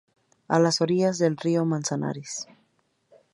A 0.47 0.57
orillas 0.79 1.19
del 1.19 1.37
río 1.37 1.63
Manzanares. 1.63 2.47